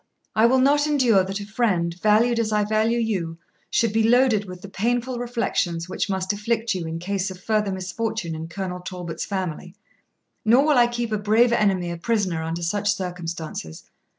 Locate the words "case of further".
6.97-7.71